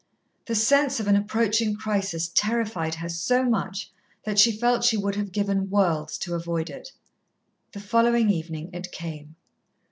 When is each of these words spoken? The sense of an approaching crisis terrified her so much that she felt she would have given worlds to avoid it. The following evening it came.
The 0.47 0.55
sense 0.55 0.99
of 0.99 1.05
an 1.07 1.15
approaching 1.15 1.75
crisis 1.75 2.31
terrified 2.33 2.95
her 2.95 3.07
so 3.09 3.43
much 3.45 3.91
that 4.23 4.39
she 4.39 4.51
felt 4.51 4.83
she 4.83 4.97
would 4.97 5.13
have 5.13 5.31
given 5.31 5.69
worlds 5.69 6.17
to 6.25 6.33
avoid 6.33 6.71
it. 6.71 6.91
The 7.73 7.81
following 7.81 8.31
evening 8.31 8.71
it 8.73 8.91
came. 8.91 9.35